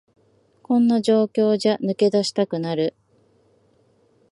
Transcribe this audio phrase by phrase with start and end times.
[0.63, 2.95] こんな状況じゃ投げ出したくなる